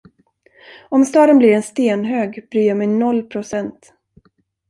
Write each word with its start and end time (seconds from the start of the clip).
Om 0.89 1.05
staden 1.05 1.37
blir 1.37 1.53
en 1.53 1.63
stenhög 1.63 2.47
bryr 2.51 2.67
jag 2.67 2.77
mig 2.77 2.87
noll 2.87 3.23
procent. 3.23 3.93